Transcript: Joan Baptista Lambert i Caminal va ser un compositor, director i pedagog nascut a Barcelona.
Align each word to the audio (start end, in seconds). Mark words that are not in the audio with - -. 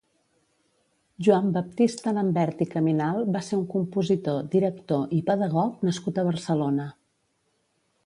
Joan 1.27 1.51
Baptista 1.57 2.13
Lambert 2.15 2.65
i 2.67 2.67
Caminal 2.73 3.21
va 3.37 3.43
ser 3.49 3.61
un 3.61 3.69
compositor, 3.75 4.43
director 4.57 5.17
i 5.19 5.23
pedagog 5.31 5.89
nascut 5.91 6.19
a 6.25 6.29
Barcelona. 6.33 6.93